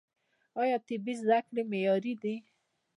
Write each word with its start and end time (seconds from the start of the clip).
آیا 0.61 0.77
طبي 0.87 1.13
زده 1.21 1.39
کړې 1.45 1.61
معیاري 1.71 2.13
دي؟ 2.21 2.35